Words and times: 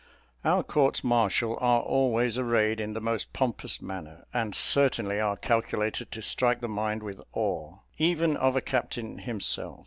Our 0.43 0.63
courts 0.63 1.03
martial 1.03 1.59
are 1.61 1.81
always 1.81 2.35
arrayed 2.35 2.79
in 2.79 2.93
the 2.93 2.99
most 2.99 3.33
pompous 3.33 3.83
manner, 3.83 4.25
and 4.33 4.55
certainly 4.55 5.19
are 5.19 5.37
calculated 5.37 6.11
to 6.11 6.23
strike 6.23 6.59
the 6.59 6.67
mind 6.67 7.03
with 7.03 7.21
awe 7.33 7.75
even 7.99 8.35
of 8.35 8.55
a 8.55 8.61
captain 8.61 9.19
himself. 9.19 9.79